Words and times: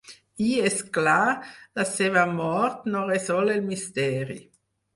I, 0.45 0.45
és 0.69 0.77
clar, 0.95 1.33
la 1.81 1.85
seva 1.91 2.25
mort 2.41 2.89
no 2.97 3.07
resol 3.13 3.55
el 3.59 3.65
misteri. 3.71 4.43